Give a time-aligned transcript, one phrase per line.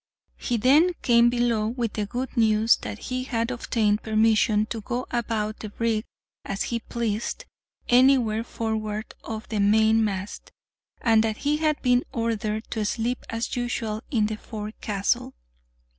[0.37, 5.05] He then came below with the good news that he had obtained permission to go
[5.11, 6.05] about the brig
[6.43, 7.45] as he pleased
[7.87, 10.51] anywhere forward of the mainmast,
[11.01, 15.35] and that he had been ordered to sleep, as usual, in the forecastle.